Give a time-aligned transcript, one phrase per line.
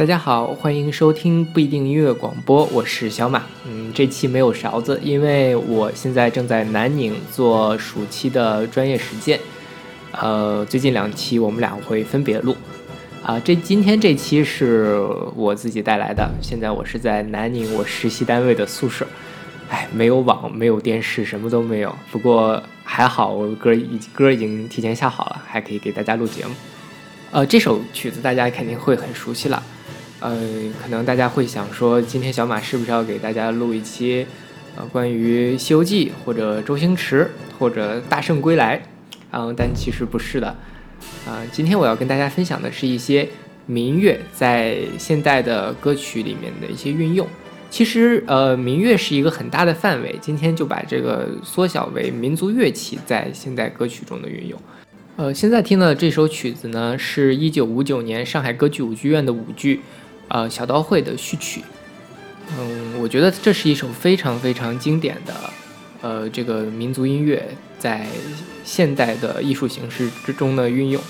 [0.00, 3.44] 大家好，欢迎收听不一定音乐广播，我是小马。
[3.66, 9.38] 嗯，这期没有勺子，因为我现在正在南宁做暑期的专业实践。
[10.12, 12.56] 呃，最近两期我们俩会分别录。
[13.22, 14.98] 啊，这今天这期是
[15.36, 16.26] 我自己带来的。
[16.40, 19.06] 现在我是在南宁我实习单位的宿舍。
[19.68, 21.94] 哎，没有网，没有电视，什么都没有。
[22.10, 26.54] 不过还好，我歌已歌已经提前下好了，还可以给大家录节目。
[27.32, 29.62] 呃，这首曲子大家肯定会很熟悉了。
[30.20, 30.38] 呃，
[30.82, 34.26] 可能大家会想说，今天小马是不是要给大家录一期，
[34.76, 38.78] 呃，关于《西游记》或者周星驰或者《大圣归来》？
[39.32, 40.48] 嗯，但其实不是的。
[41.26, 43.26] 啊，今天我要跟大家分享的是一些
[43.64, 47.26] 民乐在现代的歌曲里面的一些运用。
[47.70, 54.60] 其实，呃，民乐是一个很大的范围，今天就把这个缩小为民族乐器在现代歌曲中的运用。
[55.16, 59.80] 呃，现在听的这首曲子呢，是一九五九年上海歌剧舞剧院的舞剧。
[60.32, 61.60] 呃，小刀会的序曲，
[62.56, 65.34] 嗯，我觉得这是一首非常非常经典的，
[66.02, 67.44] 呃，这个民族音乐
[67.80, 68.06] 在
[68.64, 71.02] 现代的艺术形式之中的运用，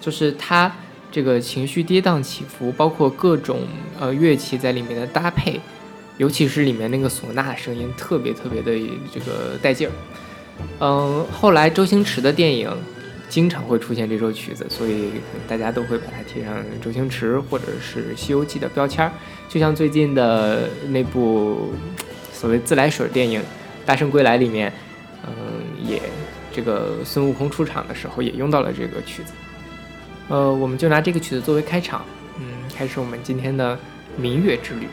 [0.00, 0.74] 就是它
[1.10, 3.60] 这个情绪跌宕起伏，包括各种
[4.00, 5.60] 呃乐器在里面的搭配，
[6.16, 8.72] 尤其是里面那个唢呐声音特别特别的
[9.12, 9.92] 这个带劲儿，
[10.80, 12.74] 嗯，后来周星驰的电影。
[13.32, 15.10] 经常会出现这首曲子，所以
[15.48, 19.10] 大家都会把它贴上周星驰或者是《西游记》的标签儿。
[19.48, 21.72] 就像最近的那部
[22.30, 23.40] 所谓自来水电影
[23.86, 24.70] 《大圣归来》里面，
[25.26, 25.32] 嗯，
[25.82, 26.02] 也
[26.52, 29.32] 这个孙悟空出场的时候也用到了这个曲子。
[30.28, 32.04] 呃，我们就拿这个曲子作为开场，
[32.38, 32.44] 嗯，
[32.76, 33.78] 开始我们今天的
[34.14, 34.86] 民乐之旅。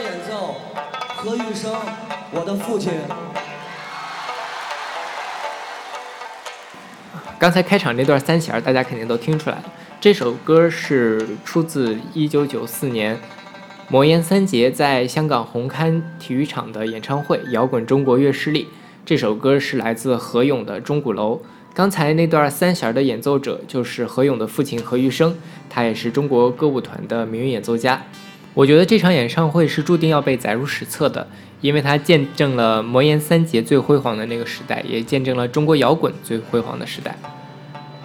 [0.00, 0.56] 演奏，
[1.16, 1.72] 何玉生，
[2.30, 2.92] 我的父亲。
[7.38, 9.64] 刚才开场那段三弦，大家肯定都听出来了。
[10.00, 13.20] 这首歌是出自1994年
[13.88, 18.64] 魔岩三杰在香港红磡体育场的演唱会《摇滚中国乐势力》。
[19.04, 21.36] 这首歌是来自何勇的《钟鼓楼》。
[21.74, 25.36] 刚才那段三弦的演奏者就是何勇的父亲何玉生，
[25.68, 28.02] 他也是中国歌舞团的名誉演奏家。
[28.54, 31.26] 我觉得这场演唱会是注定要被载入史册的，
[31.60, 37.16] 因为它见证了魔岩三杰最辉煌的那个时代，也见证了中国摇滚最辉煌的时代。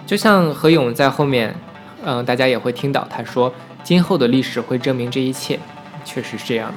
[0.06, 1.54] 就像何勇在后面，
[2.02, 3.52] 嗯，大家也会听到他说
[3.84, 5.58] ：“今后的历史会证明这一切。”
[6.04, 6.76] 确实是这样的。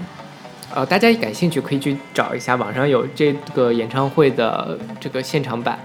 [0.75, 5.79] 呃，大家感兴趣可以去找一下，网上有这个演唱会的这个现场版，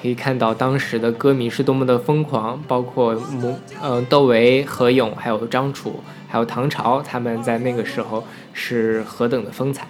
[0.00, 6.02] 可以看到当时的歌迷是多么的疯狂，包括母，嗯，窦唯、何勇还有张楚。
[6.28, 9.86] 还有唐朝，他们在那个时候是何等的风采。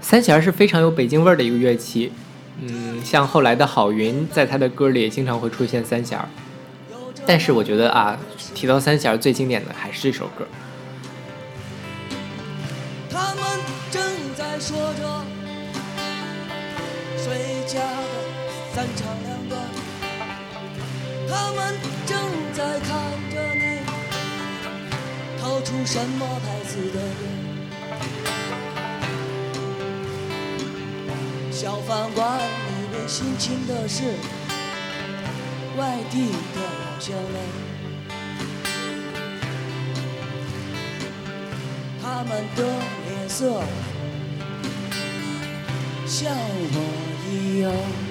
[0.00, 2.10] 三弦是非常有北京味儿的一个乐器，
[2.62, 6.18] 嗯，像后来的郝云在他的歌里也经常会出现三弦。
[7.26, 8.18] 但是我觉得啊，
[8.54, 10.46] 提到三弦最经典的还是这首歌。
[13.10, 13.44] 他们
[13.90, 14.02] 正
[14.34, 15.24] 在说着
[17.18, 18.35] 谁家的
[18.76, 19.58] 三长两短
[21.26, 21.74] 他们
[22.04, 22.18] 正
[22.52, 22.90] 在看
[23.30, 23.80] 着你
[25.40, 27.00] 掏出什么牌子的
[31.50, 34.02] 小饭馆里面辛勤的是
[35.78, 37.34] 外地的老乡们
[42.02, 42.62] 他们的
[43.08, 43.62] 脸色
[46.06, 46.78] 像我
[47.32, 48.05] 一样。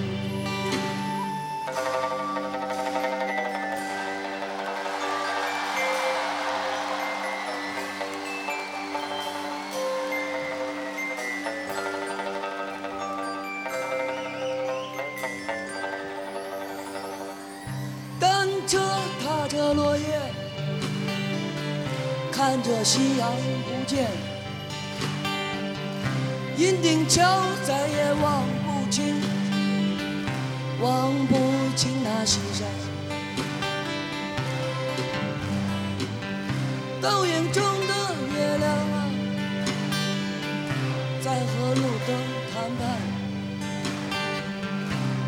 [37.05, 37.93] 倒影中的
[38.33, 39.05] 月亮啊
[41.21, 42.09] 在和路灯
[42.51, 42.81] 谈判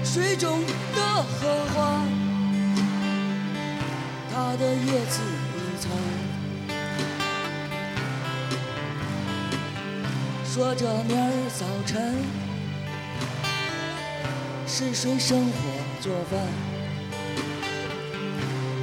[0.03, 0.59] 水中
[0.95, 2.03] 的荷花
[4.33, 5.21] 它的叶子
[5.53, 5.91] 已残
[10.43, 12.15] 说着明儿早晨
[14.65, 15.51] 是谁生火
[16.01, 16.41] 做饭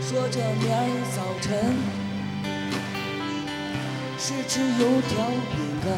[0.01, 0.79] 说着明儿
[1.17, 2.04] 早晨
[4.27, 5.93] 是吃油条饼干。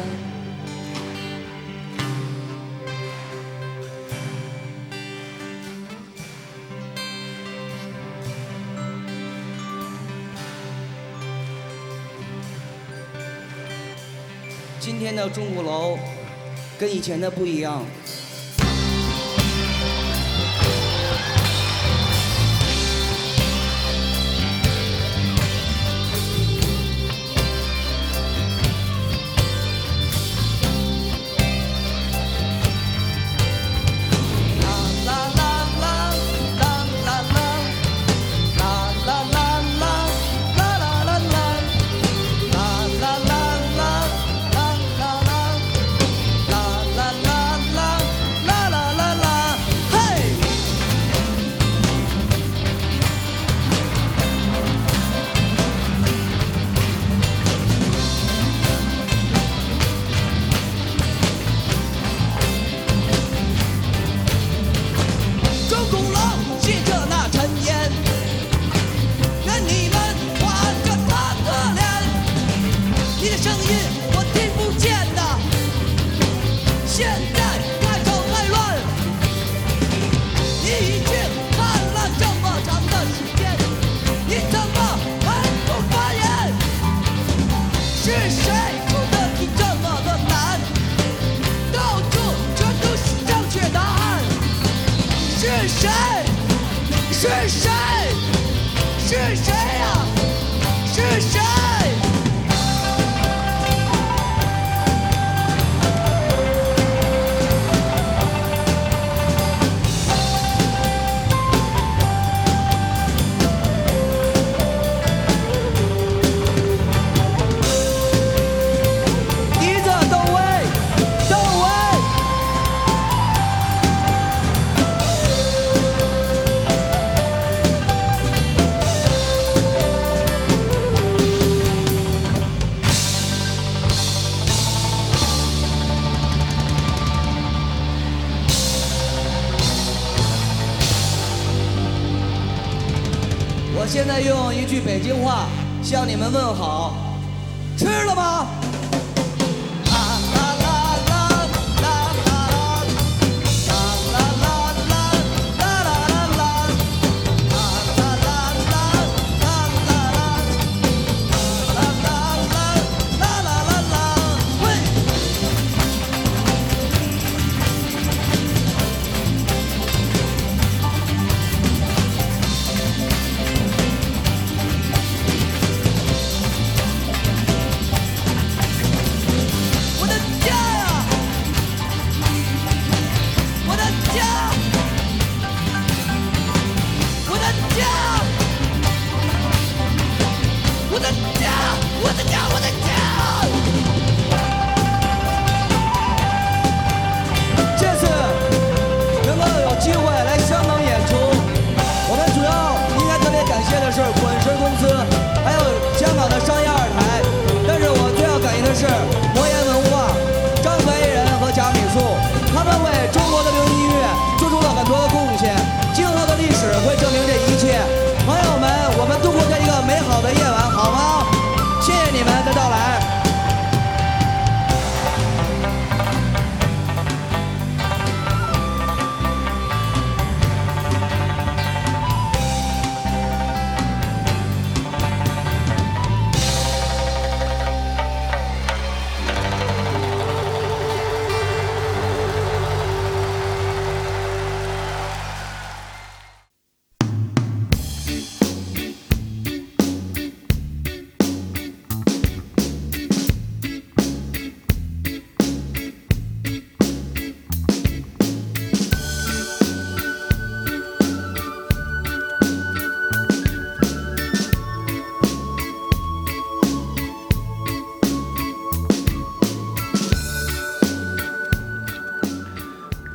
[14.81, 15.97] 今天的钟鼓楼
[16.77, 17.85] 跟以前的不一样。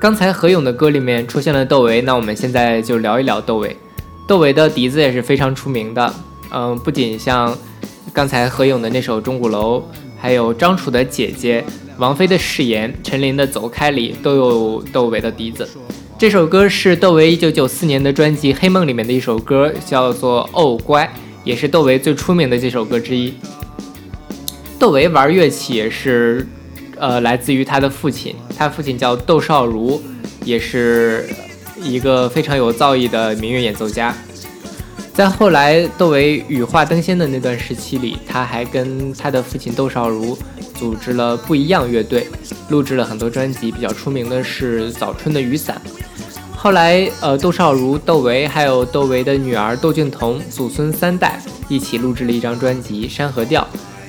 [0.02, 3.76] 刚才何勇的歌里面出现了窦唯，那我们现在就聊一聊窦唯。
[4.26, 6.12] 窦唯的笛子也是非常出名的，
[6.50, 7.56] 嗯，不仅像
[8.12, 9.78] 刚才何勇的那首《钟鼓楼》，
[10.21, 11.64] 还有张楚的《姐姐》、
[11.99, 15.68] 王菲的《誓言》、陈琳的《走开》里都有窦唯的笛子。
[16.18, 21.04] 这首歌是窦唯1994年的专辑《黑梦》里面的一首歌，叫做《哦乖》，
[21.44, 23.35] 也是窦唯最出名的几首歌之一。
[24.80, 26.44] 窦唯玩乐器也是。
[27.02, 30.00] 呃，来自于他的父亲，他父亲叫窦少如，
[30.44, 31.28] 也是
[31.82, 34.14] 一个非常有造诣的民乐演奏家。
[35.12, 40.38] 在后来窦唯羽化登仙的那段时期里，他还跟他的父亲窦少如
[40.76, 42.28] 组织了不一样乐队，
[42.68, 43.73] 录制了很多专辑。
[43.73, 45.82] 比较出名的是《早春的雨伞》。
[46.56, 53.66] 后来，呃，窦少如、窦唯还有窦唯的女儿窦靖童，祖孙三代一起录制了一张专辑《山河调》。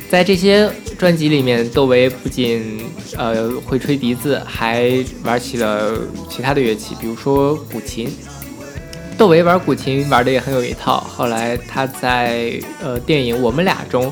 [0.09, 2.81] 在这些专辑里面，窦唯不仅
[3.17, 5.97] 呃会吹笛子，还玩起了
[6.29, 8.07] 其他的乐器，比如说古琴。
[9.17, 10.99] 窦唯玩古琴玩的也很有一套。
[11.01, 14.11] 后来他在呃电影《我们俩》中，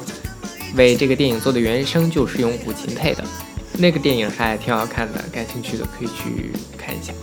[0.75, 3.24] 为这个电影做的原声就是用古琴配的，
[3.77, 7.13] 那个电影还挺好看的，感兴趣的可以去看一下。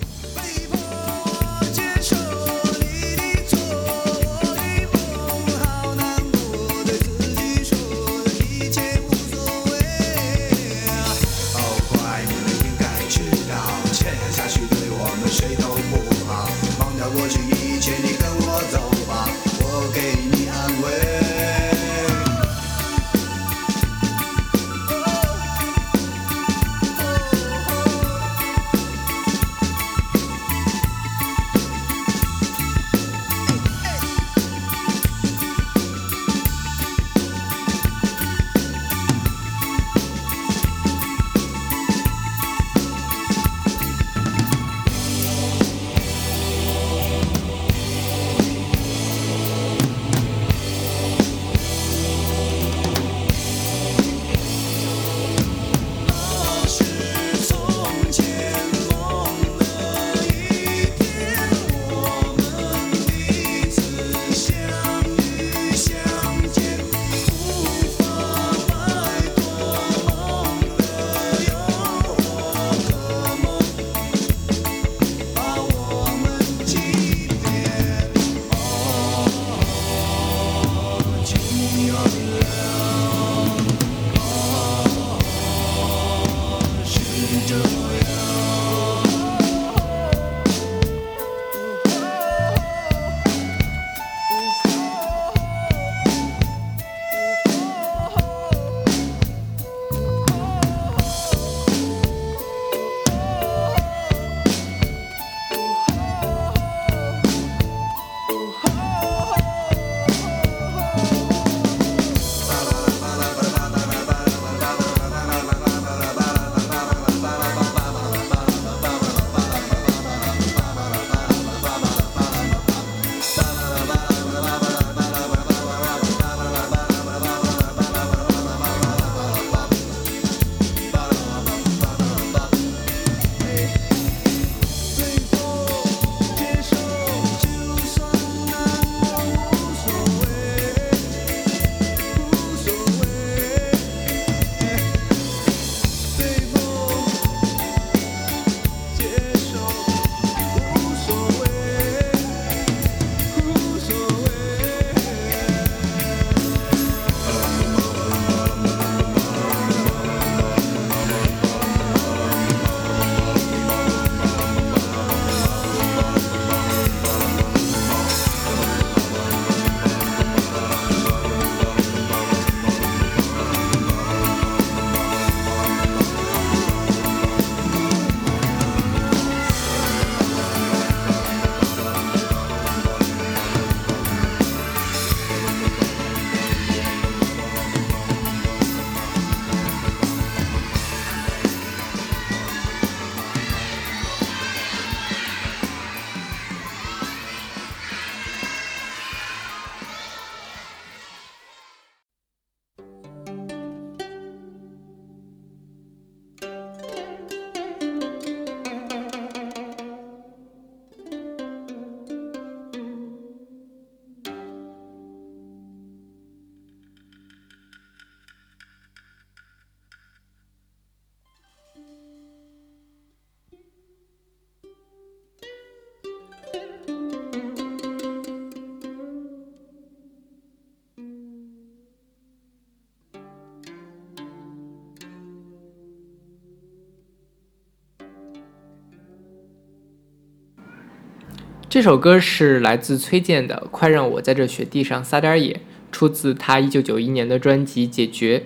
[241.70, 245.52] 这首歌是来自崔健的《快让我在这雪地上撒点野》，
[245.92, 248.38] 出自他1991年的专辑《解决》。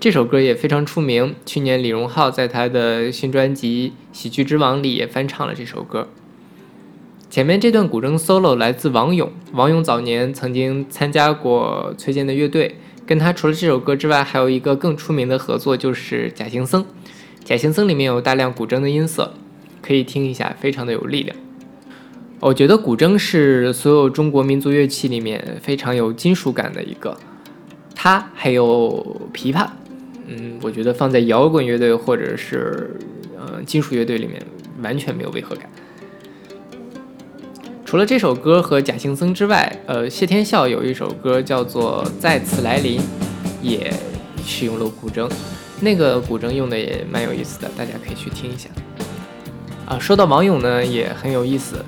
[0.00, 6.08] 这首歌也非常出名，去年李荣浩在他的新专辑《喜剧之王》里也翻唱了这首歌。
[7.28, 16.82] 前面这段古筝 solo 来自王勇，王勇早年曾经参加过崔健的乐队，跟他除了这首歌之外，还有一个更出名的合作就是《假行僧》。
[17.44, 19.34] 《假行僧》里面有大量古筝的音色，
[19.82, 21.36] 可以听一下，非常的有力量。
[22.40, 27.14] 我觉得古筝是所有中国民族乐器里面非常有金属感的一个，
[27.94, 29.66] 它还有琵琶，
[30.26, 32.96] 嗯，我觉得放在摇滚乐队或者是
[33.38, 34.42] 呃金属乐队里面
[34.82, 35.68] 完全没有违和感。
[37.84, 42.98] 除了这首歌和贾行僧之外，呃，谢天笑有一首歌叫做《再次来临》，
[43.60, 43.92] 也
[44.46, 45.30] 使用了古筝，
[45.80, 48.70] 那个古筝用的也蛮有意思的，大家可以去听一下。
[49.84, 51.84] 啊，说到王勇呢，也很有意思。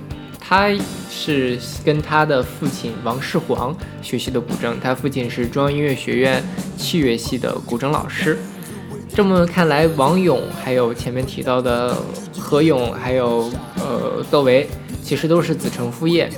[0.53, 0.69] 他
[1.11, 6.45] 是跟他的父亲王世煌学习的古筝，他父亲是中央音乐学院
[6.77, 8.37] 器乐系的古筝老师。
[9.15, 11.97] 这么看来，王勇还有前面提到的
[12.38, 14.69] 何勇，还有呃窦唯，
[15.03, 16.29] 其实都是子承父业，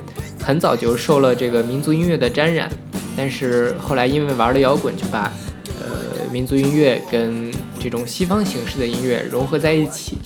[0.41, 2.71] 很早就受了这个民族音乐的沾染，
[3.17, 5.33] 但是后来因为玩了摇滚，就把
[5.81, 10.19] 呃民族音乐跟这种西方形式的音乐融合在一起。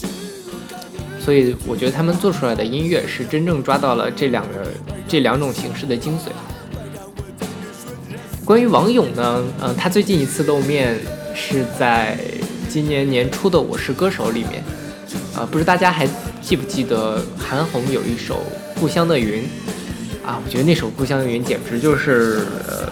[1.28, 4.66] 所以我觉得他们做出来的音乐是真正抓到了这两个
[5.06, 6.30] 这两种形式的精髓。
[8.46, 10.98] 关于王勇呢，嗯，他最近一次露面
[11.34, 12.16] 是在
[12.70, 14.64] 今年年初的《我是歌手》里面，
[15.36, 16.08] 啊，不知大家还
[16.40, 18.42] 记不记得韩红有一首
[18.80, 19.42] 《故乡的云》
[20.26, 20.40] 啊？
[20.42, 22.90] 我觉得那首《故乡的云》简直就是呃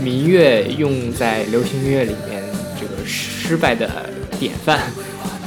[0.00, 2.44] 民乐用在流行音乐里面
[2.80, 3.90] 这个失败的
[4.38, 4.78] 典范，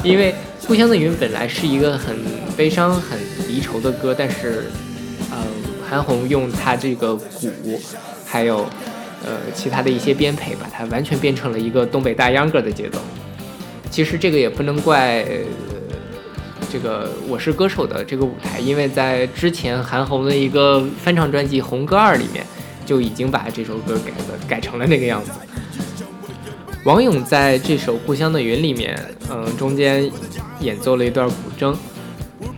[0.04, 0.34] 因为。
[0.68, 2.16] 《故乡的云》本来是一个很
[2.58, 4.66] 悲伤、很离愁的歌，但是，
[5.30, 5.38] 呃，
[5.88, 7.80] 韩红用她这个鼓，
[8.26, 8.66] 还有
[9.24, 13.00] 呃其他的一些编配，把它完全变成了一个东北大秧歌的节奏。
[13.92, 15.24] 其实这个也不能怪
[16.72, 22.44] 这个《我是歌手》的这个舞台，因为在之前韩红的一个翻唱专辑《红歌二》里面
[22.88, 25.30] 就已经把这首歌改了，改成了那个样子。
[26.86, 28.96] 王勇在这首《故乡的云》里面，
[29.32, 30.08] 嗯，中间
[30.60, 31.76] 演奏了一段古筝，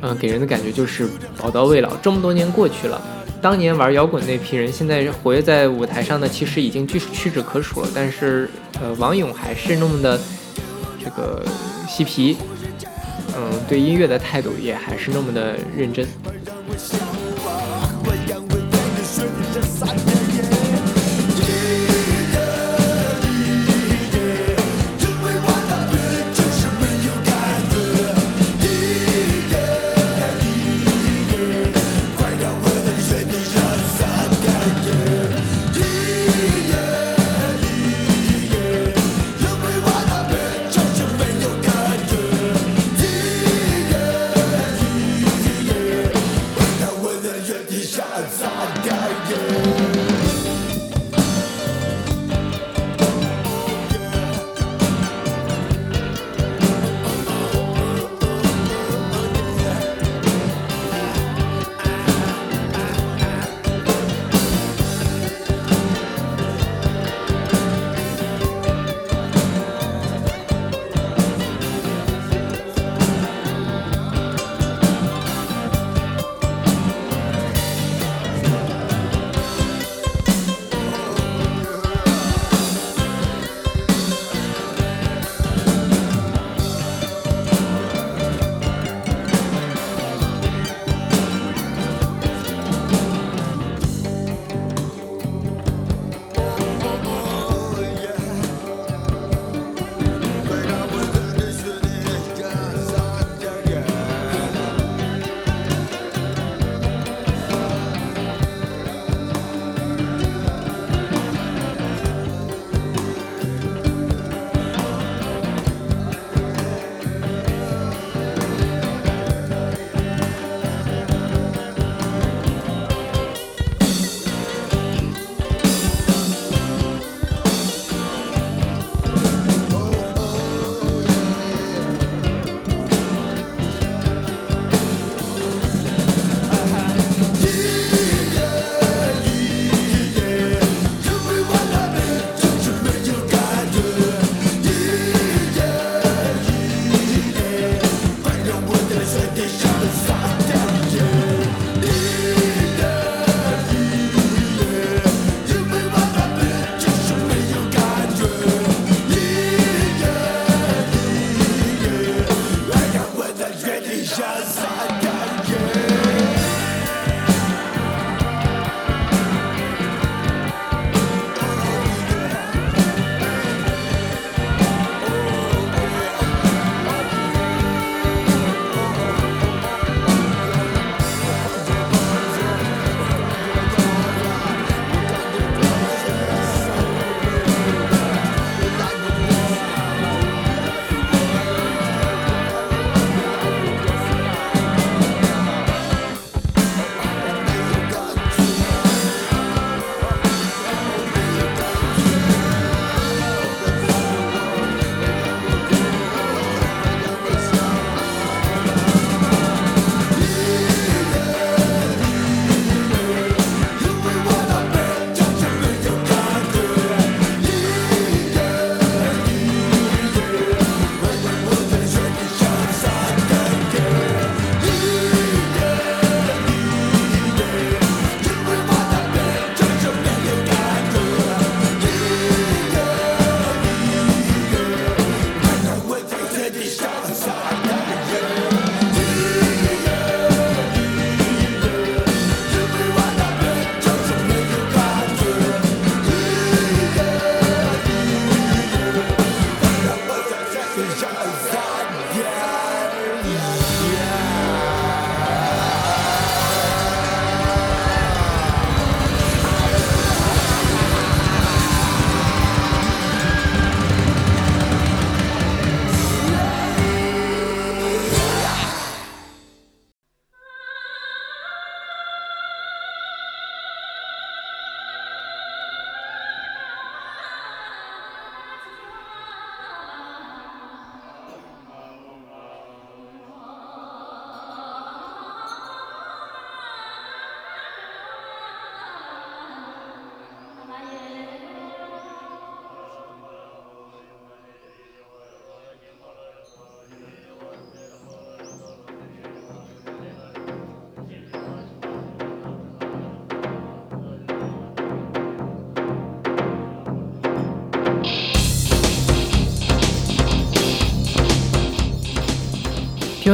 [0.02, 1.96] 嗯，给人的感觉就是宝刀未老。
[2.02, 3.02] 这么多年过去了，
[3.42, 7.88] 当年玩摇滚那批人，现在活跃在舞台上的其实已经屈屈指可数了。
[7.96, 8.50] 但是，
[8.82, 10.20] 呃，王勇还是那么的
[11.02, 11.42] 这个
[11.88, 12.36] 嬉皮，
[13.34, 16.06] 嗯，对音乐的态度也还是那么的认真。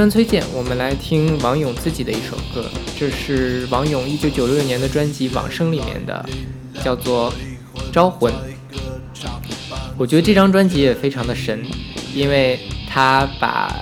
[0.03, 6.25] 听完崔健，我们来听王勇自己的一首歌，这是王勇一九九六年的专辑《往生》里面的，
[6.83, 7.31] 叫做
[7.89, 8.29] 《招魂》。
[9.97, 11.65] 我觉得这张专辑也非常的神，
[12.13, 13.73] 因为他把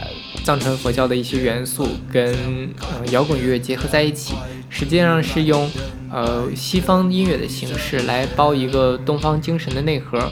[0.44, 2.70] 藏传佛教的一些元素跟
[3.10, 4.36] 摇滚乐结合在一起，
[4.70, 5.68] 实际上是用
[6.12, 10.32] 呃西方音乐的形式来包一个东方精神的内核。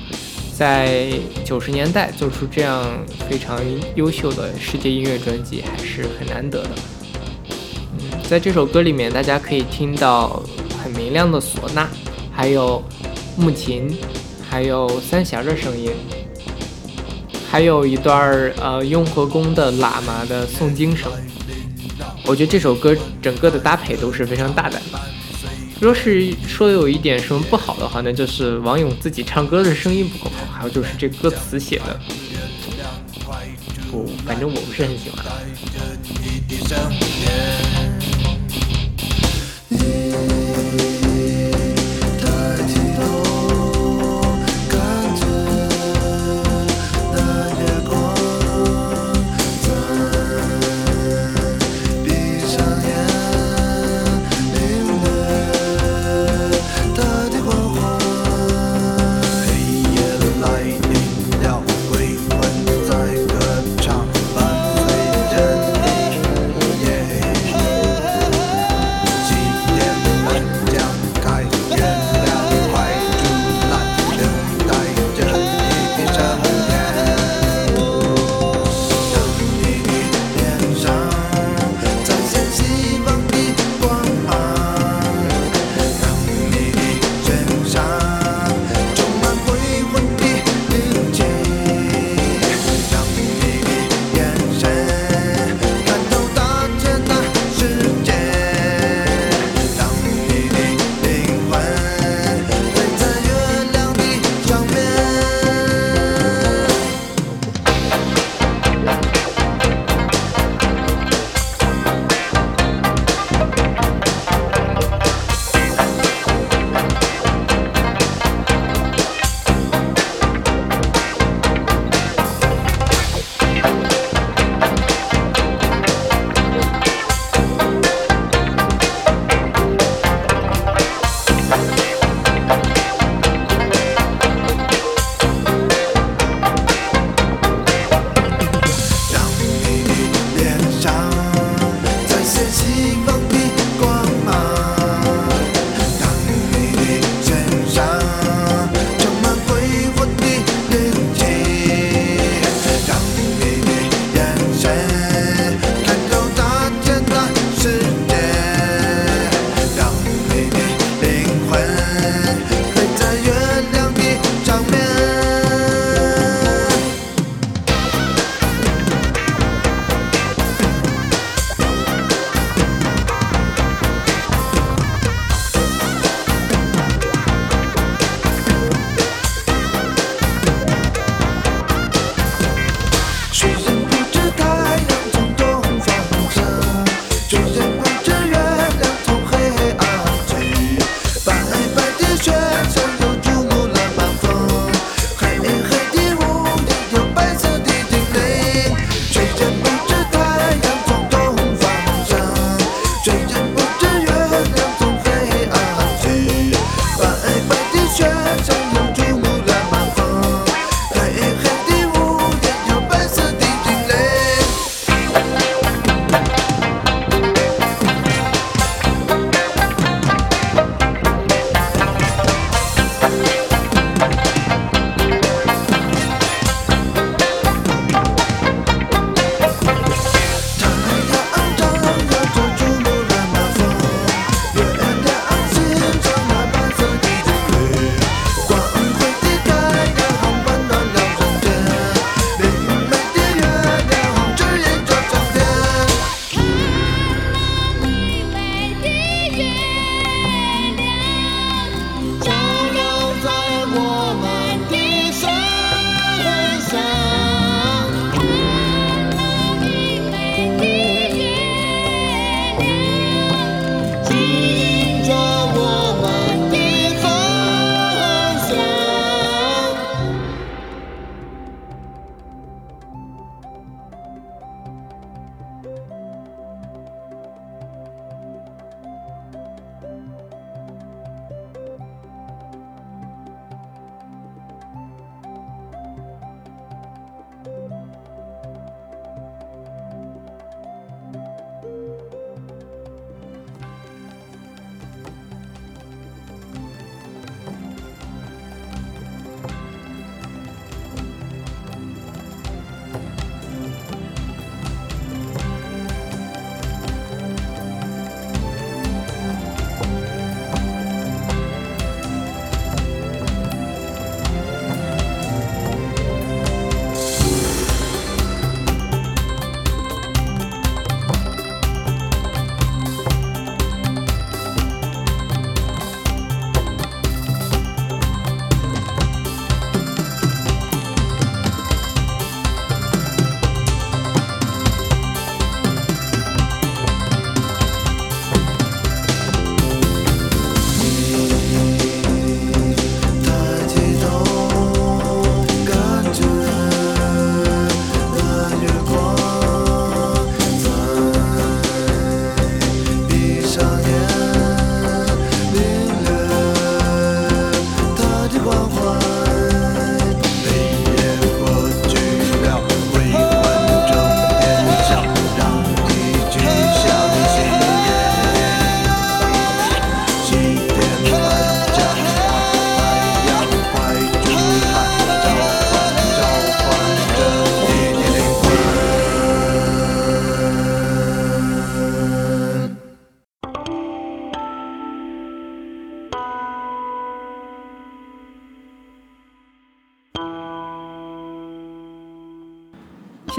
[0.60, 1.10] 在
[1.46, 2.86] 九十年代做出这样
[3.30, 3.62] 非常
[3.96, 6.70] 优秀的世界音乐专辑还是很难得的。
[7.94, 10.44] 嗯，在这首歌里面，大家可以听到
[10.84, 11.88] 很明亮的唢呐，
[12.34, 12.84] 还有
[13.38, 13.98] 木琴，
[14.50, 15.92] 还有三弦的声音，
[17.50, 21.10] 还有一段儿呃雍和宫的喇嘛的诵经声。
[22.26, 25.00] 我觉得这首歌整个的搭配都是非常大胆的。
[25.80, 32.00] 若是说有一点什么不好的话，那就是王勇自己唱歌的声音不够好，还有就是这歌词写的，
[33.90, 35.26] 不，反正我不是很喜欢。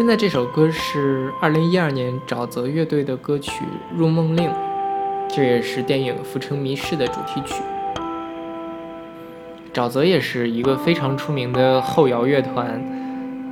[0.00, 3.50] 现在这首歌是二零一二年沼泽乐队的歌曲
[3.94, 4.48] 《入梦令》，
[5.28, 7.62] 这也是电影《浮城谜事》的主题曲。
[9.74, 12.82] 沼泽也是一个非常出名的后摇乐团，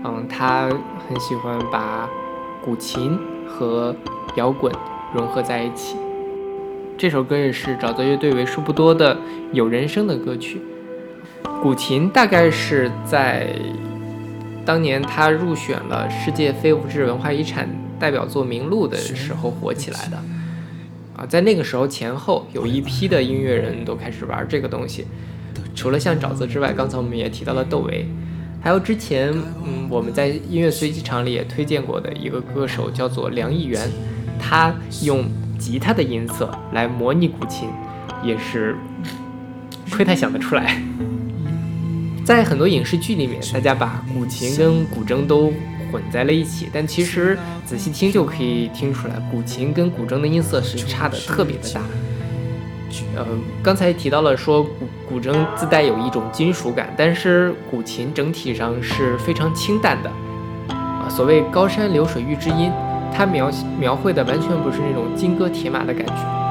[0.07, 0.71] 嗯，他
[1.07, 2.09] 很喜欢把
[2.65, 3.95] 古琴和
[4.37, 4.73] 摇滚
[5.15, 5.99] 融合在一起。
[6.97, 9.15] 这首歌也是沼泽乐队为数不多的
[9.53, 10.63] 有人声的歌曲。
[11.61, 13.55] 古琴大概是在
[14.69, 17.67] 当年他入选了世界非物质文化遗产
[17.99, 20.23] 代表作名录的时候火起来的。
[21.17, 25.07] 啊，在那个时候前后，有一批的音乐人都开始玩这个东西。
[25.75, 28.07] 除了像沼泽之外，刚才我们也提到了窦唯，
[28.61, 29.31] 还有之前
[29.65, 33.81] 嗯我们在音乐随机场里也推荐过的一个歌手叫做梁艺元，
[34.39, 35.25] 他用。
[35.59, 37.69] 吉他的音色来模拟古琴，
[38.23, 38.77] 也是
[39.91, 40.81] 亏他想得出来。
[42.29, 45.51] 在很多影视剧里面，大家把古琴跟古筝都
[45.91, 51.81] 混在了一起，但其实仔细听就可以听出来，古琴跟古筝的音色是差的特别的大。
[53.17, 53.25] 呃，
[53.63, 54.71] 刚才提到了说古
[55.09, 60.11] 古筝自带有一种金属感，但是古琴整体上是非常清淡的。
[60.75, 62.71] 啊，所谓高山流水遇知音。
[63.11, 66.48] 它描描绘的完全不是那种金戈铁马的感觉。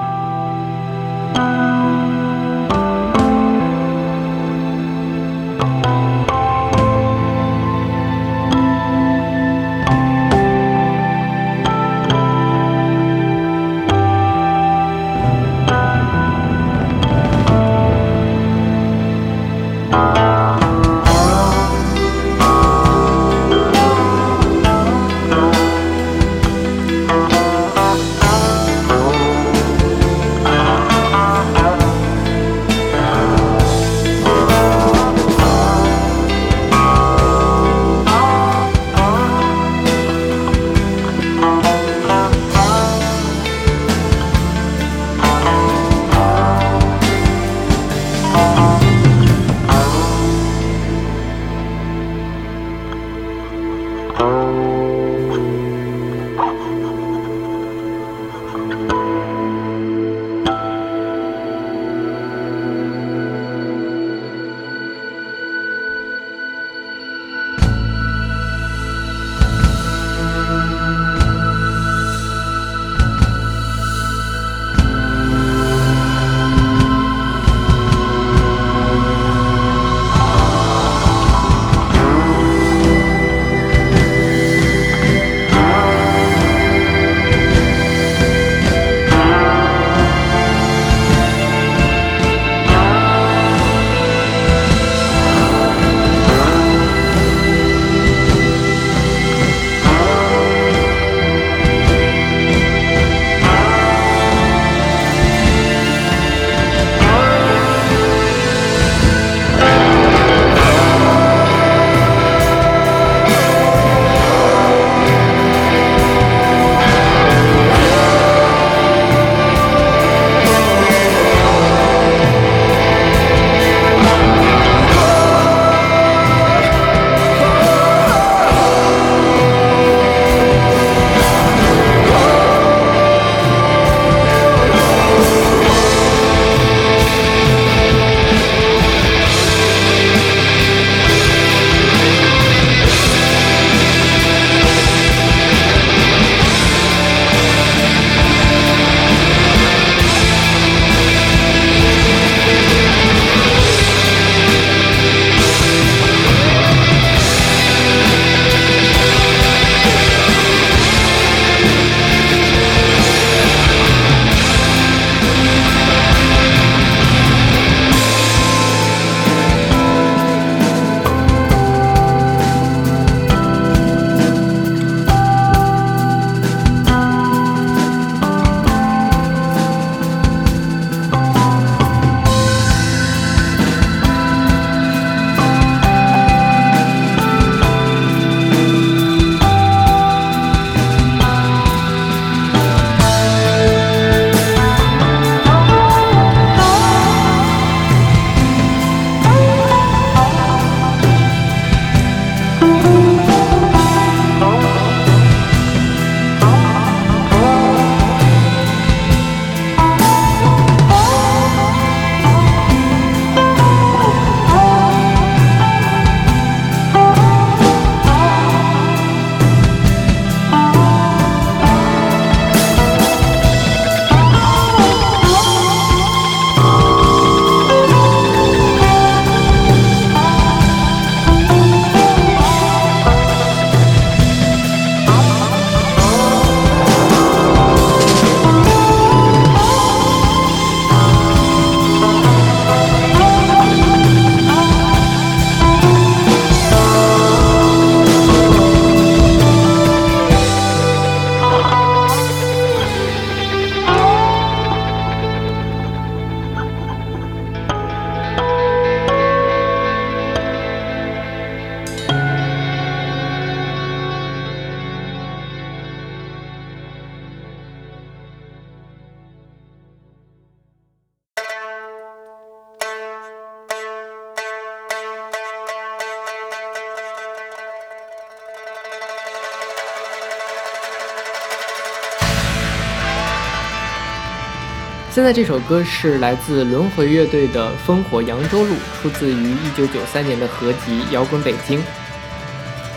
[285.27, 291.79] 在这首歌是来自轮回乐队的《烽火扬州路》，出自于1993年的合集《摇滚北京》。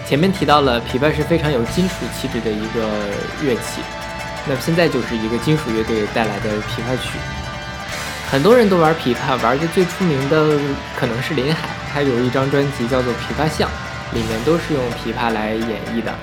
[0.07, 2.89] 前面提到了，琵琶是非常有金属气质的一个
[3.43, 3.83] 乐器，
[4.47, 7.18] 那么现在就是一个金属乐队带来的琵琶曲。
[8.31, 10.57] 很多人都玩琵琶，玩的最出名的
[10.97, 13.68] 可能是林海，他有一张专辑叫做《琵琶像》，
[14.14, 16.14] 里面都是用琵琶来演绎的。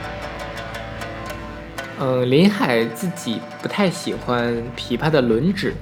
[2.00, 5.76] 嗯，林海自己不太喜欢琵琶的轮指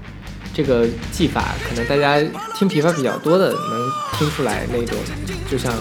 [0.55, 2.17] 这个技法，可能大家
[2.55, 4.97] 听琵琶比较多的能听出来那种
[5.51, 5.73] 就像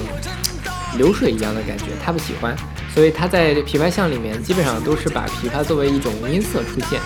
[0.99, 2.57] 流水一样的感觉，他不喜欢，
[2.93, 7.01] 所以他在琵琶巷里面基本上都是把琵琶作为一种音色出现。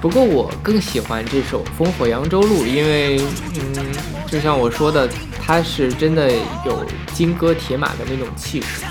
[0.00, 3.18] 不过我更喜欢这首《烽火扬州路》，因为，
[3.54, 3.86] 嗯，
[4.28, 5.08] 就像我说的，
[5.44, 6.30] 它是真的
[6.64, 8.84] 有金戈铁马的那种气势。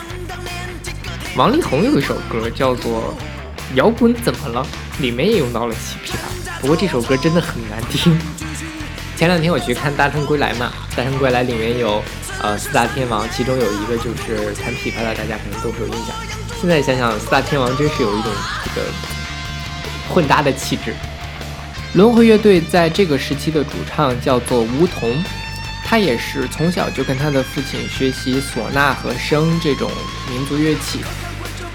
[1.37, 3.13] 王力宏有一首歌叫做
[3.75, 4.65] 《摇滚怎么了》，
[5.01, 6.34] 里面也用到了起琵琶，
[6.65, 8.17] 不过这首歌真的很难听。
[9.15, 12.03] 前两天我去看《大圣归来》嘛，《大圣归来》里面有
[12.41, 16.15] 呃四大天王，其中有一个就是弹琵琶的，大家可能都会有印象。
[16.59, 18.31] 现在想想，四大天王真是有一种
[18.63, 18.87] 这个。
[20.09, 20.95] 混搭的气质。
[21.93, 25.23] 轮回乐队在这个时期的主唱叫做吴彤，
[25.83, 29.91] 他也是从小就跟他的父亲学习唢呐和笙这种
[30.31, 31.01] 民族乐器，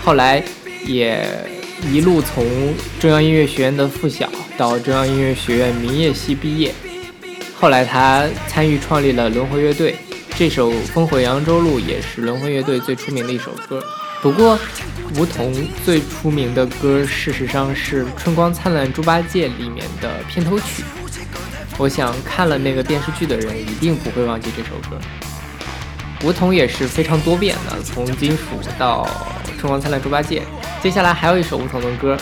[0.05, 0.43] 后来
[0.84, 1.24] 也
[1.93, 2.45] 一路从
[2.99, 4.28] 中央音乐学院的附小
[4.59, 6.74] 到中央音乐学院民乐系毕业。
[7.55, 9.97] 后来他参与创立了轮回乐队，
[10.37, 13.83] 这首《烽火扬州路》也是轮回乐队最出名的一首歌。
[14.20, 14.59] 不过。
[15.16, 15.53] 梧桐
[15.85, 20.85] 最出名的歌，事实上是《春光灿烂猪八戒》里面的片头曲。
[21.78, 24.97] 我想看了那个电视剧的人，一定不会忘记这首歌。
[26.22, 28.45] 梧桐也是非常多变的，从金属
[28.78, 29.05] 到
[29.59, 30.43] 《春光灿烂猪八戒》。
[30.83, 32.16] 接下来还有一首梧桐的歌，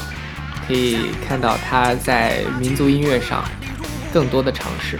[0.66, 3.44] 可以看到他在民族音乐上
[4.12, 4.98] 更多的尝试。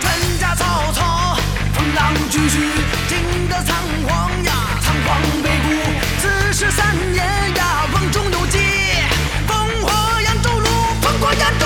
[0.00, 1.38] 春家草草，
[1.72, 2.60] 风浪继续，
[3.08, 3.76] 惊得仓
[4.06, 5.18] 皇呀，仓皇。
[6.52, 7.24] 十三年
[7.54, 8.58] 呀，瓮中有鸡，
[9.46, 10.66] 烽火扬州路，
[11.00, 11.57] 烽火扬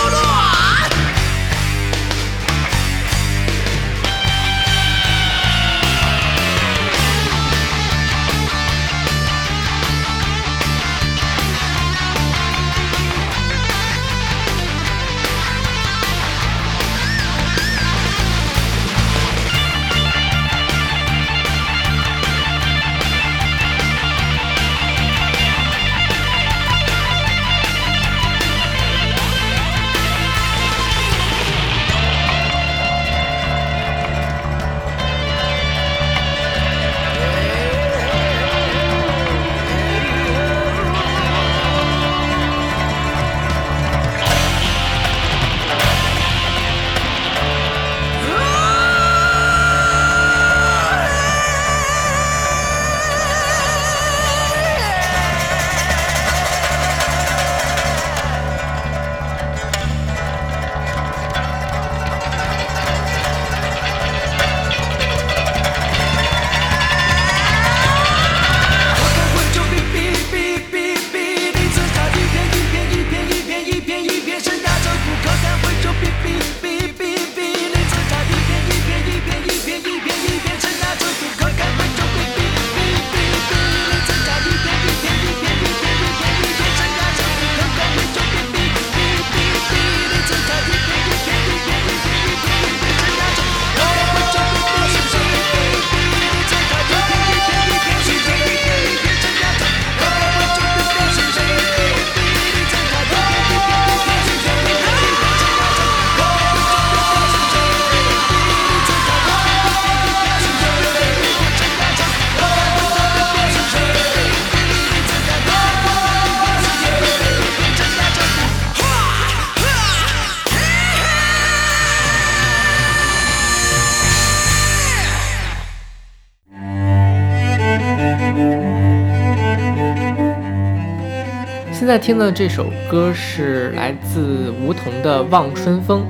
[132.03, 136.05] 听的这首歌是来自吴彤的《望春风》，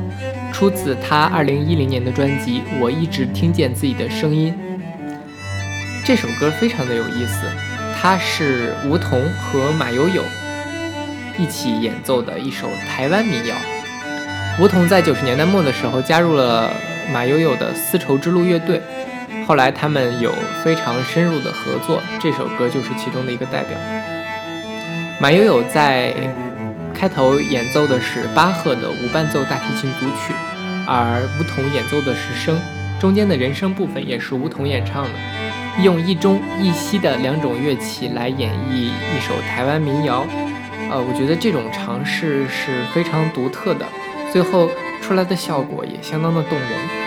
[0.54, 4.54] 出自他2010年的专辑《我一直听见自己的声音》。
[6.02, 7.46] 这首歌非常的有意思，
[7.94, 10.24] 它是吴彤和马友友
[11.38, 13.54] 一起演奏的一首台湾民谣。
[14.58, 16.72] 吴彤在九十年代末的时候加入了
[17.12, 18.80] 马友友的丝绸之路乐队，
[19.46, 20.32] 后来他们有
[20.64, 23.78] 非常深入的合作，这首歌就是其中的一个代表。
[25.22, 26.12] 马友友在
[26.92, 30.34] 开头演奏的是巴赫的无伴奏大提琴组曲，
[30.84, 32.56] 而梧桐演奏的是笙，
[33.00, 35.10] 中间的人声部分也是梧桐演唱的，
[35.80, 40.26] 用一中一西的两种乐器来演绎一首台湾民谣。
[40.90, 43.86] 呃，我觉得这种尝试是非常独特的，
[44.32, 44.68] 最后
[45.00, 47.01] 出来的效果也相当的动人。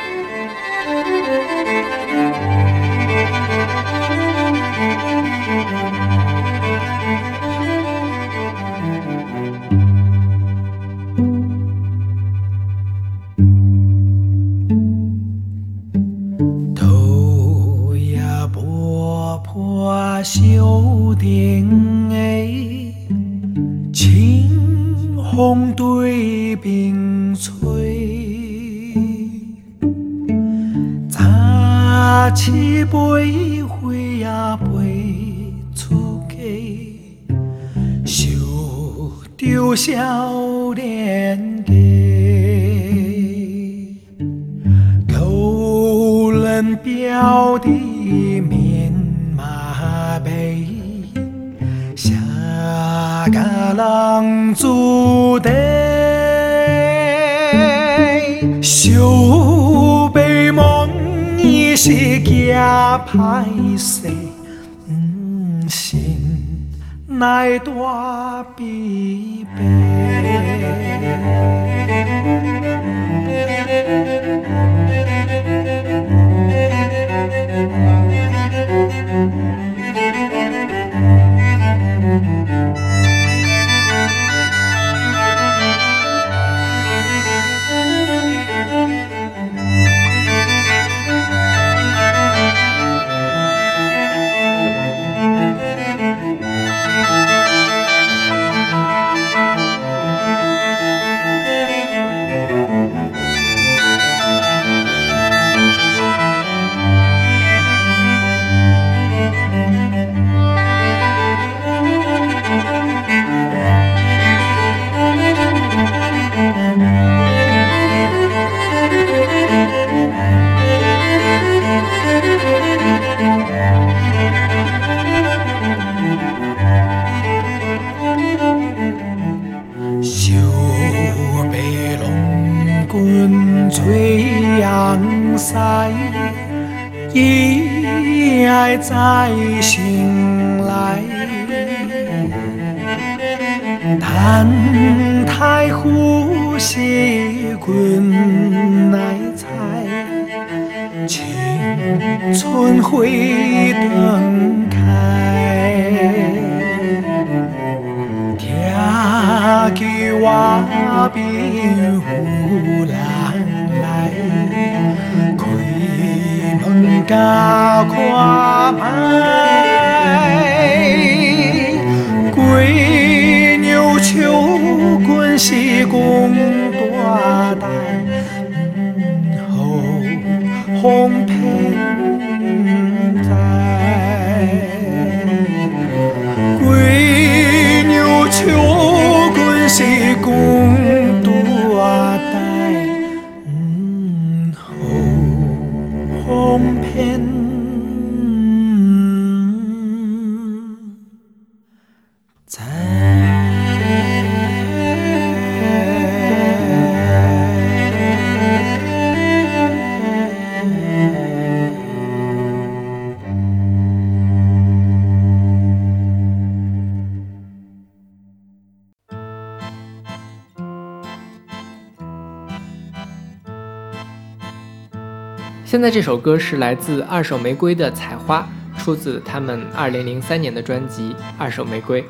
[225.76, 228.48] 现在这首歌是来自二手玫瑰的《采花》，
[228.82, 232.02] 出自他们二零零三年的专辑《二手玫瑰》。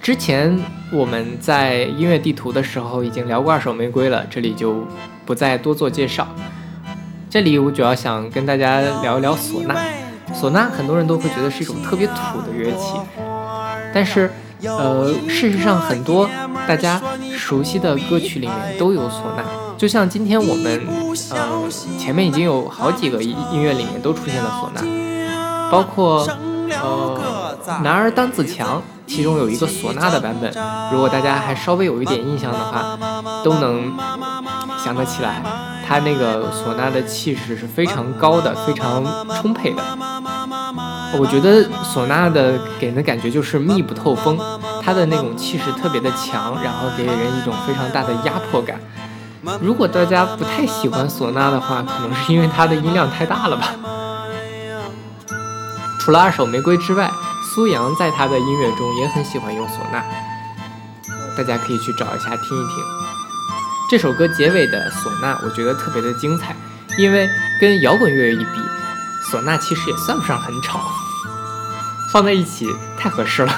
[0.00, 0.58] 之前
[0.90, 4.88] 我们在音乐地图的时候已经聊过二手玫瑰了，这里就
[5.26, 6.26] 不再多做介绍。
[7.28, 9.74] 这里我主要想跟大家聊一聊唢呐。
[10.32, 12.98] 唢呐很多人都会觉得是一种特别土的乐器，
[13.92, 14.30] 但是，
[14.62, 16.26] 呃，事实上很多
[16.66, 16.98] 大家
[17.36, 19.44] 熟悉的歌曲里面都有唢呐。
[19.76, 20.86] 就像今天我们，
[21.30, 21.68] 呃，
[21.98, 26.26] 前面已经有好几个音乐里面都出现了唢呐，包括，
[26.82, 30.52] 呃，男儿当自强，其中有一个唢呐的版本，
[30.92, 32.96] 如果大家还稍微有一点印象的话，
[33.42, 33.92] 都能
[34.82, 35.42] 想得起来，
[35.86, 39.04] 它那个唢呐的气势是非常高的，非常
[39.36, 39.82] 充沛的。
[41.16, 44.38] 我觉得唢呐的给人的感觉就是密不透风，
[44.82, 48.80] 它的那种气势特别的强，然后给人一种非常大的压迫感。
[49.60, 53.74] 如果大家不太喜欢唢呐的话，可能是因为它的音量太大了吧。
[56.00, 57.10] 除了二手玫瑰之外，
[57.54, 60.02] 苏阳在他的音乐中也很喜欢用唢呐，
[61.36, 62.84] 大家可以去找一下听一听。
[63.90, 66.56] 这首歌结尾的唢呐，我觉得特别的精彩，
[66.98, 67.28] 因为
[67.60, 68.60] 跟摇滚乐一比，
[69.30, 70.80] 唢呐其实也算不上很吵，
[72.12, 72.68] 放在一起
[72.98, 73.54] 太合适了。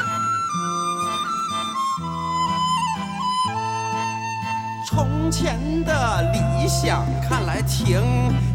[5.27, 8.01] 从前的理想看来挺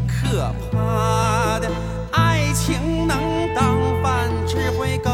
[0.06, 1.70] 可怕的，
[2.12, 3.18] 爱情能
[3.54, 5.12] 当饭吃会更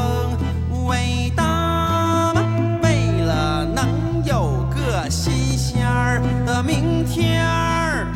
[0.86, 2.42] 伟大吗？
[2.80, 3.88] 为了能
[4.24, 8.06] 有个新鲜儿的明天儿，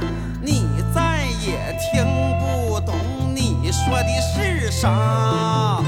[0.40, 2.07] 你再也听
[2.38, 2.95] 不懂
[3.34, 5.82] 你说的是啥。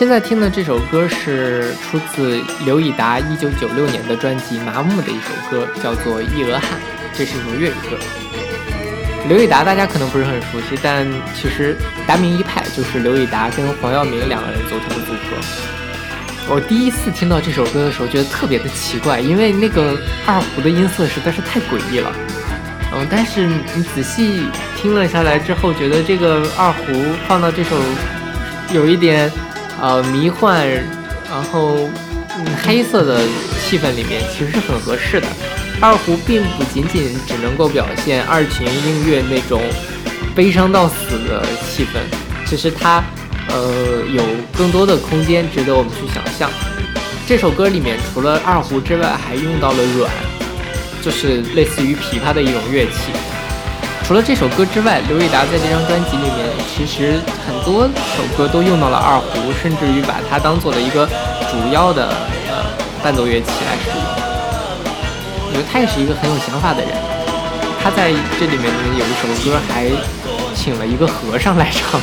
[0.00, 6.62] 现在听的这首歌是出自刘以达一九九六年的专辑《麻木》的一首歌，叫做《一额汗》，
[7.12, 7.98] 这是一首粤语歌。
[9.28, 11.76] 刘以达大家可能不是很熟悉，但其实
[12.06, 15.36] 达明一派就是刘以达跟黄耀明两个人组成的组合。
[16.48, 22.10] 我第一次听到这首歌的时候，觉得特别的奇怪，因为那个二胡的音色实在是太诡异了。
[22.94, 24.46] 嗯，但是你仔细
[24.78, 26.86] 听了下来之后，觉得这个二胡
[27.28, 27.76] 放到这首
[28.72, 29.30] 有一点
[29.80, 30.66] 呃迷幻，
[31.30, 31.76] 然后
[32.36, 33.20] 嗯黑色的
[33.60, 35.26] 气氛里面，其实是很合适的。
[35.80, 39.62] 二胡并不仅仅只能够表现二泉映月那种
[40.34, 41.98] 悲伤到死的气氛，
[42.46, 43.02] 其实它
[43.48, 44.22] 呃有
[44.58, 46.50] 更多的空间值得我们去想象。
[47.26, 50.10] 这首歌里面除了二胡之外，还用到了阮，
[51.00, 53.12] 就是类似于琵琶的一种乐器。
[54.10, 61.06] 除了这首歌之外，刘以达在这张专辑里面，其实很多首歌都用到了二胡，甚至于把它当做了一个
[61.48, 62.08] 主要的
[62.50, 62.66] 呃
[63.04, 64.02] 伴奏乐器来使用。
[65.46, 66.90] 我觉得他也是一个很有想法的人。
[67.80, 68.66] 他在这里面
[68.98, 69.86] 有一首歌还
[70.56, 72.00] 请了一个和尚来唱，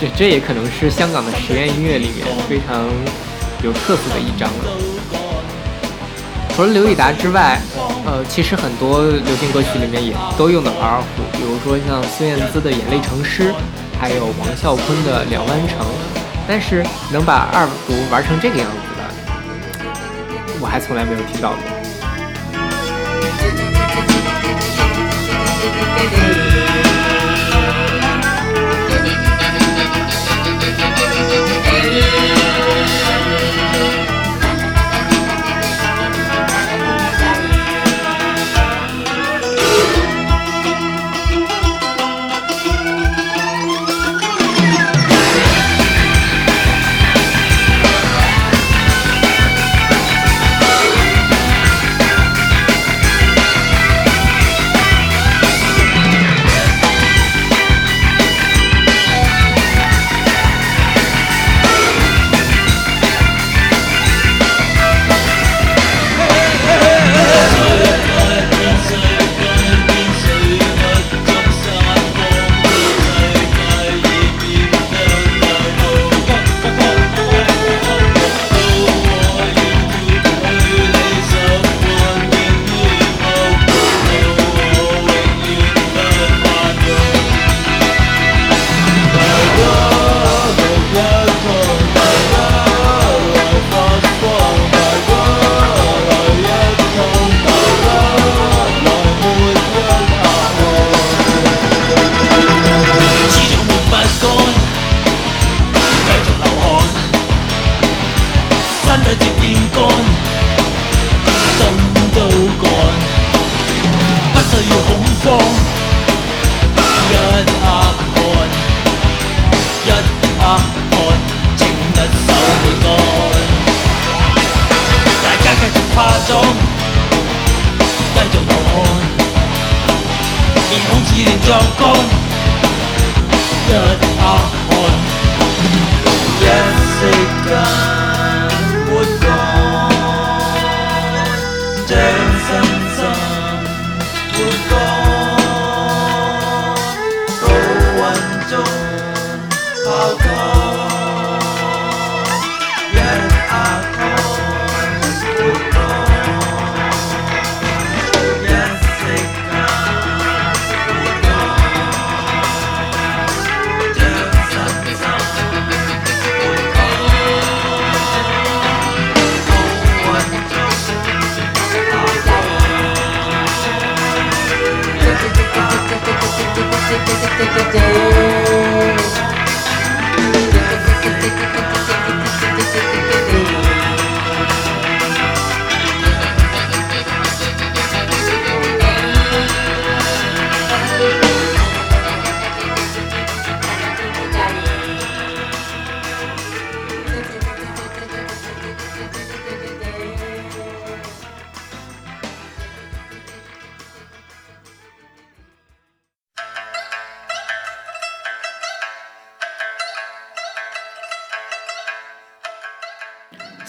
[0.00, 2.82] 这这也可能是香港的实验音乐里面非常
[3.62, 4.87] 有特色的一张了。
[6.58, 7.56] 除了刘以达之外，
[8.04, 13.52] 呃，其实很多流行歌曲里面也都用到了二胡，比如说像孙燕姿的《眼泪成诗》，
[14.00, 15.78] 还有王啸坤的《两湾城》。
[16.48, 19.04] 但是能把二胡玩成这个样子的，
[20.60, 21.58] 我还从来没有听到过。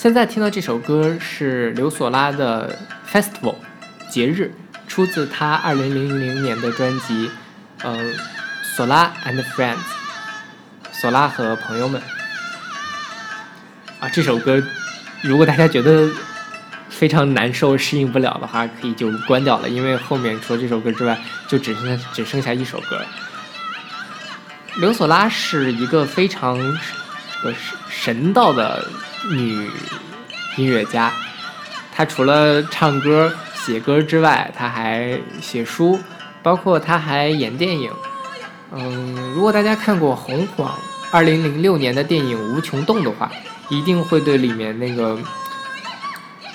[0.01, 2.73] 现在听到这首歌是刘索拉的
[3.13, 3.53] 《Festival》
[4.09, 4.49] 节日，
[4.87, 7.29] 出自他2000年的专辑，
[7.81, 7.99] 呃，
[8.77, 9.75] 索拉 and Friends，
[10.93, 12.01] 索拉和朋友们。
[13.99, 14.63] 啊，这首歌
[15.21, 16.09] 如果大家觉得
[16.87, 23.05] 非常难受、适应不了的话，可以就关掉了，因为后面除了这首歌之外，就只剩下只剩下一首歌。
[24.77, 26.57] 刘索拉是一个非常
[27.43, 27.53] 呃
[27.89, 28.87] 神道的
[29.31, 29.69] 女
[30.57, 31.11] 音乐家，
[31.93, 35.99] 她除了唱歌、写歌之外，她还写书，
[36.41, 37.91] 包括她还演电影。
[38.71, 40.77] 嗯，如果大家看过红黄
[41.11, 43.31] 二零零六年的电影《无穷洞》的话，
[43.69, 45.17] 一定会对里面那个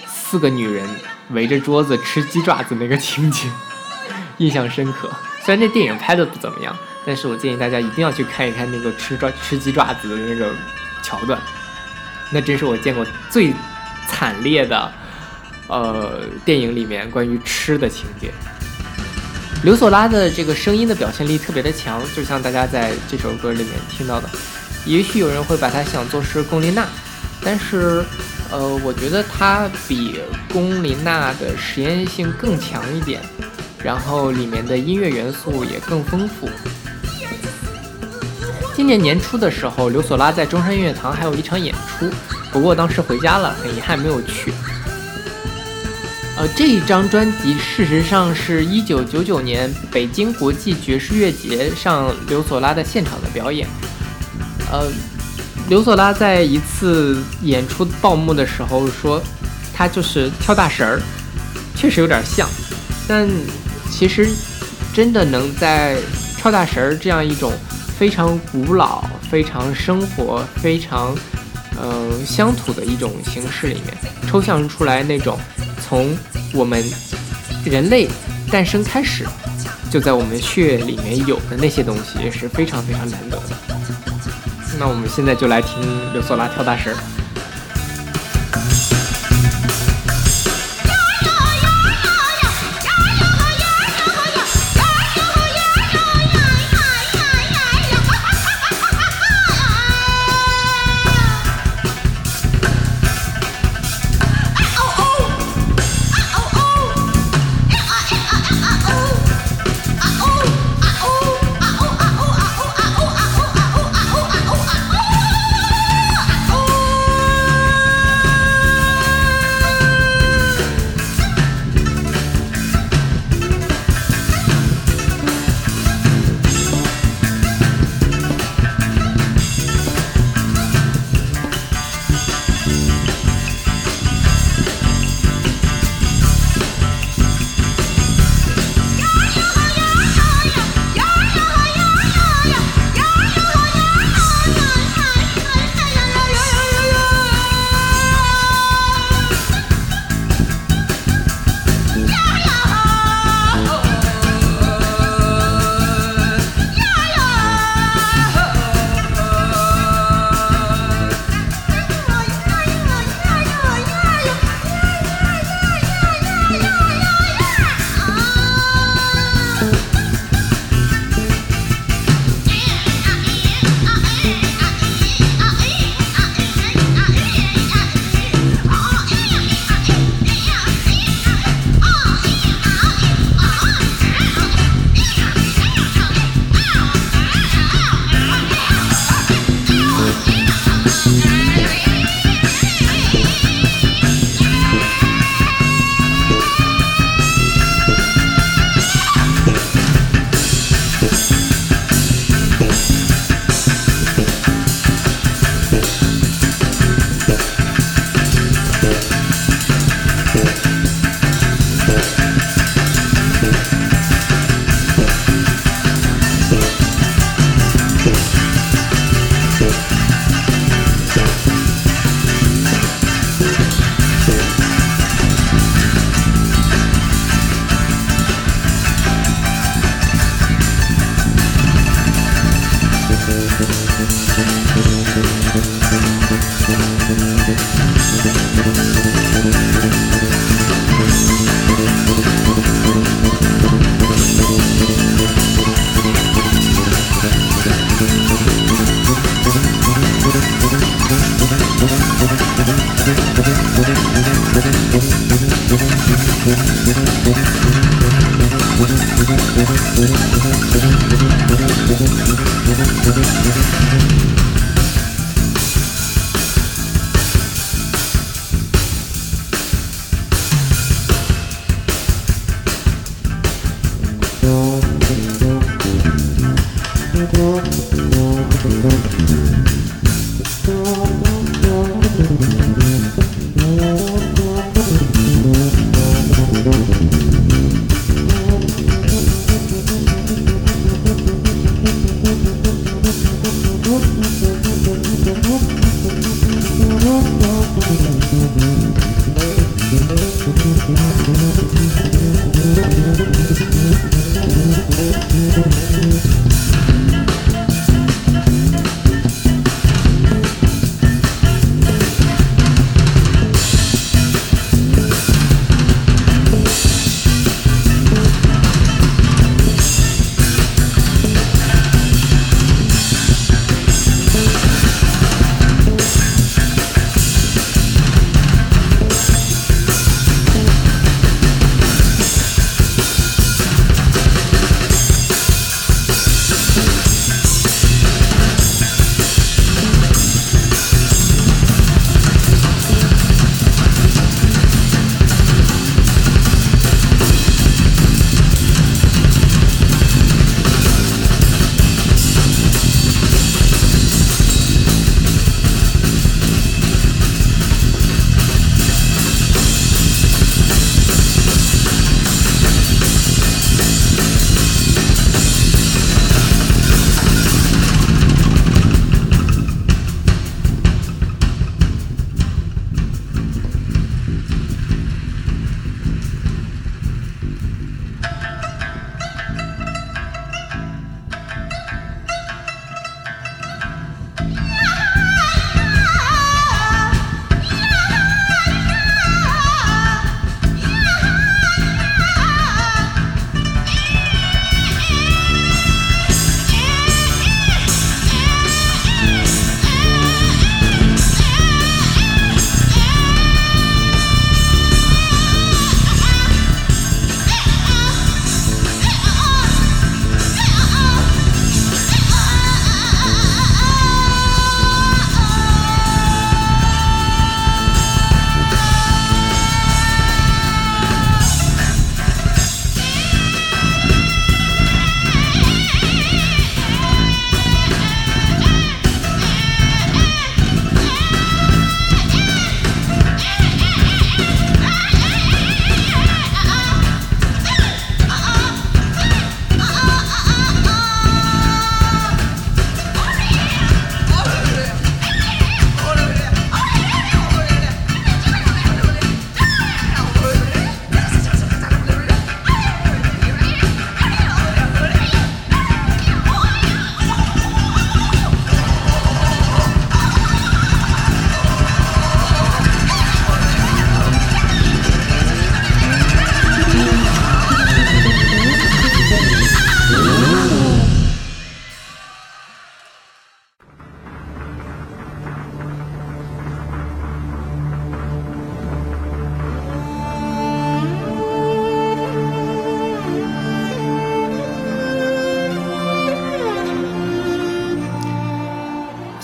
[0.07, 0.89] 四个女人
[1.31, 3.51] 围着桌子吃鸡爪子那个情景
[4.39, 5.11] 印象深刻。
[5.43, 10.55] 虽然那电影拍的不怎么样，但是我建议大家一定要去看一看那个吃爪吃鸡爪子的那个
[11.03, 11.39] 桥段，
[12.35, 13.55] 那真是我见过最
[14.09, 14.93] 惨烈的
[15.69, 18.33] 呃电影里面关于吃的情节。
[19.63, 24.29] 刘索拉的这个声音的表现力特别的强，就像大家在这首歌里面听到的。
[24.85, 26.87] 也许有人会把它想作是龚琳娜，
[27.41, 28.05] 但是，
[28.51, 30.21] 呃，我觉得它比
[30.53, 33.23] 龚琳娜的实验性更强一点，
[33.83, 36.51] 然后里面的音乐元素也更丰富。
[38.77, 42.11] 今年年初的时候，刘索拉在中山音乐堂还有一场演出，
[42.53, 44.53] 不过当时回家了，很遗憾没有去。
[46.37, 53.69] 呃，这一张专辑事实上是一九九九年北京国际爵士乐节上刘索拉的现场的表演。
[54.73, 54.91] 呃，
[55.69, 59.23] 刘索拉在一次演出报幕的时候说，
[59.73, 61.01] 他就是跳大神儿，
[61.77, 62.49] 确实有点像，
[63.07, 63.31] 但
[63.89, 64.29] 其实
[64.93, 65.97] 真的能在
[66.37, 67.53] 跳大神儿这样一种
[67.99, 71.15] 非常古老、非常生活、非常
[71.81, 73.97] 嗯、乡土的一种形式里面，
[74.29, 75.39] 抽象出来那种
[75.83, 76.17] 从
[76.53, 76.83] 我们
[77.65, 78.09] 人类
[78.51, 79.27] 诞生开始
[79.91, 83.57] 就在我们血液里面有的那些东西，是非常非常难得的。
[84.79, 85.81] 那我们现在就来听
[86.13, 86.95] 刘索拉跳大神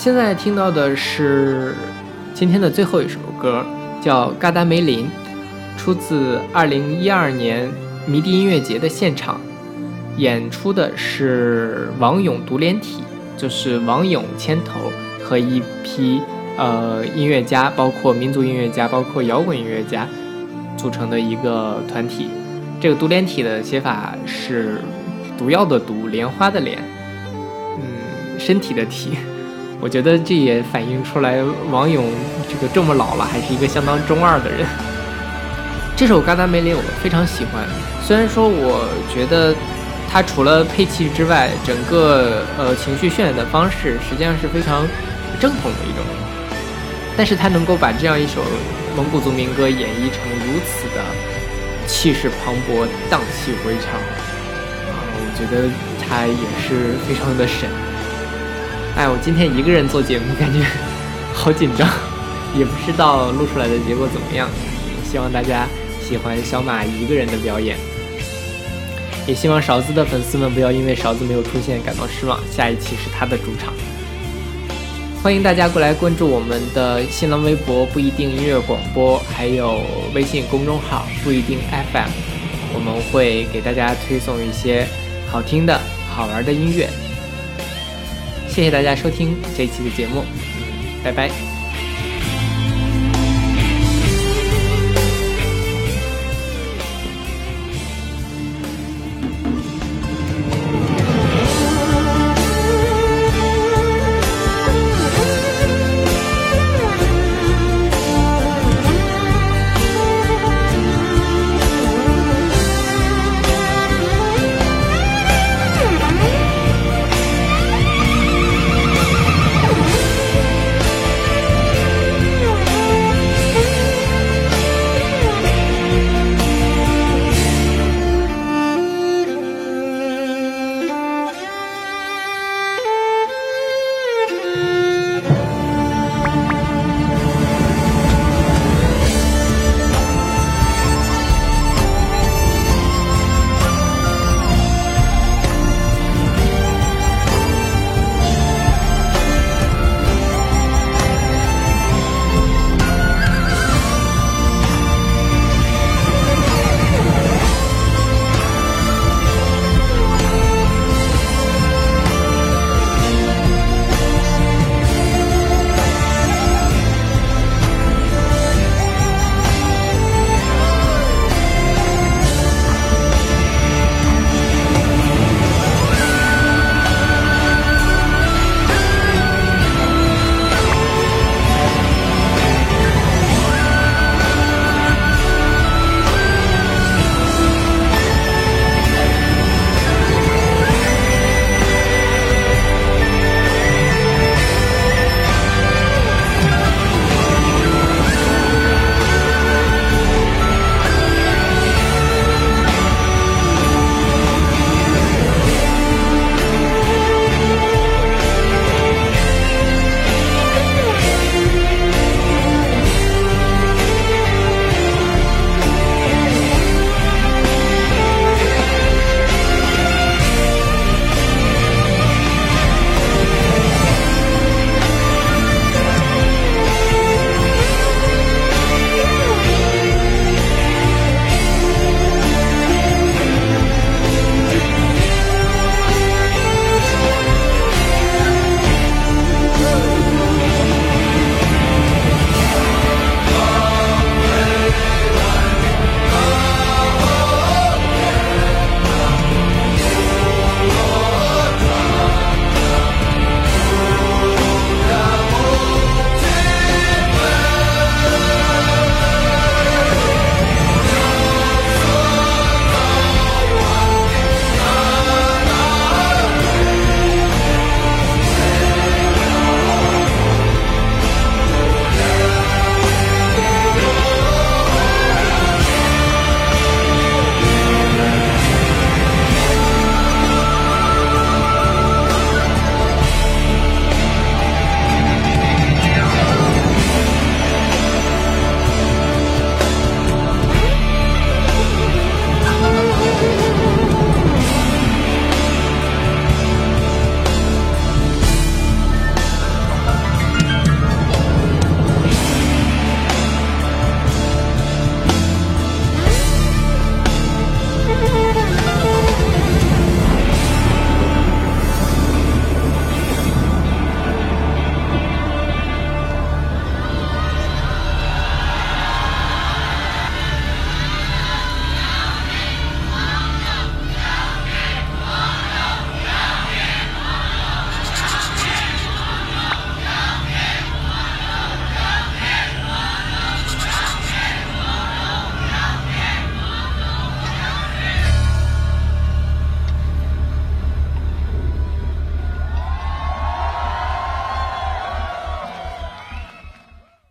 [0.03, 1.75] 现在听到的是
[2.33, 3.63] 今天的最后一首歌，
[4.01, 5.05] 叫《嘎达梅林》，
[5.77, 7.71] 出自2012年
[8.07, 9.39] 迷笛音乐节的现场，
[10.17, 13.03] 演出的是王勇独联体，
[13.37, 14.91] 就是王勇牵头
[15.23, 16.23] 和一批
[16.57, 20.09] 呃音乐家，包括民族音乐家，包括摇滚音乐家
[20.79, 22.31] 组成的一个团体。
[22.81, 24.81] 这个独联体的写法是
[25.37, 26.79] 毒药的毒，莲花的莲，
[27.77, 29.11] 嗯，身体的体。
[29.81, 31.39] 我觉得这也反映出来
[31.71, 32.05] 王勇
[32.47, 34.67] 这个这么老了，还是一个相当中二的人。
[35.97, 37.65] 这首《嘎达梅林》我非常喜欢，
[38.07, 39.55] 虽然说我觉得
[40.11, 44.87] 它除了配器之外，整个呃情绪渲染的方式实际上是非常
[45.41, 46.05] 正统的一种，
[47.17, 48.41] 但是他能够把这样一首
[48.97, 51.05] 蒙古族民歌演绎成如此的
[51.87, 53.97] 气势磅礴、荡气回肠
[54.89, 55.69] 啊，我觉得
[56.01, 57.69] 他也是非常的神。
[58.97, 60.61] 哎，我今天一个人做节目， 感觉
[61.33, 61.89] 好紧张，
[62.57, 64.49] 也不知道录出来的结果怎么样。
[65.05, 65.67] 希望大家
[66.01, 67.77] 喜欢小马一个人的表演，
[69.27, 72.39] 也希望勺子的粉丝们不要因为勺子没有出现感到失望。
[72.51, 73.73] 下一期是他的主场，
[75.23, 79.83] 欢迎大家过来关注我们的新浪微博不一定音乐广播，还有
[80.15, 81.59] 微信公众号不一定
[81.93, 82.11] FM，
[82.75, 84.87] 我们会给大家推送一些
[85.31, 85.81] 好听的
[86.15, 86.89] 好玩的音乐。
[88.61, 90.23] 谢谢大家收听这一期的节目，
[91.03, 91.60] 拜拜。